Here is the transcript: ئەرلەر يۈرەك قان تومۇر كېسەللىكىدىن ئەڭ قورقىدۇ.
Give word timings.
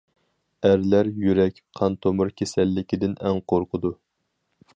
ئەرلەر 0.69 1.09
يۈرەك 1.25 1.59
قان 1.81 1.99
تومۇر 2.07 2.33
كېسەللىكىدىن 2.41 3.15
ئەڭ 3.21 3.45
قورقىدۇ. 3.55 3.95